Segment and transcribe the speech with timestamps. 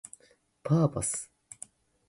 [0.63, 1.31] パーパス